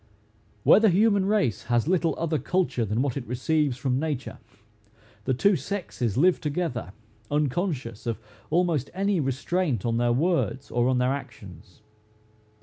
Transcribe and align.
Where 0.63 0.79
the 0.79 0.89
human 0.89 1.25
race 1.27 1.65
has 1.65 1.87
little 1.87 2.15
other 2.17 2.39
culture 2.39 2.85
than 2.85 3.03
what 3.03 3.15
it 3.15 3.27
receives 3.27 3.77
from 3.77 3.99
nature, 3.99 4.39
the 5.25 5.33
two 5.35 5.55
sexes 5.55 6.17
live 6.17 6.41
together, 6.41 6.93
unconscious 7.29 8.07
of 8.07 8.17
almost 8.49 8.89
any 8.95 9.19
restraint 9.19 9.85
on 9.85 9.97
their 9.97 10.11
words 10.11 10.71
or 10.71 10.87
on 10.89 10.97
their 10.97 11.13
actions. 11.13 11.83